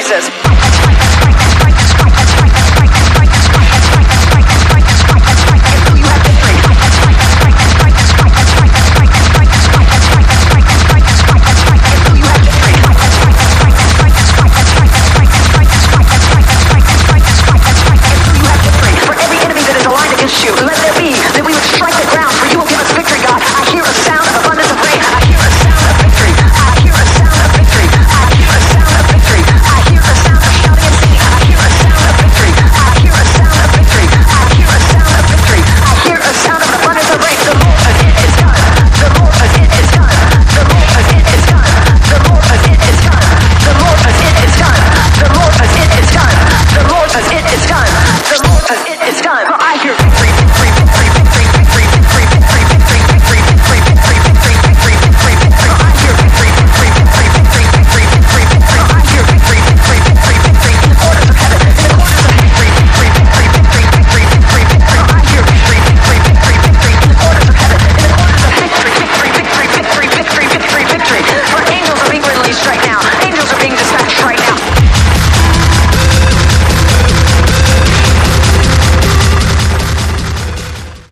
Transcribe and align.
Jesus. 0.00 0.49